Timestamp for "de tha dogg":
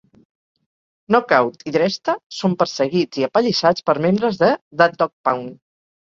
4.45-5.13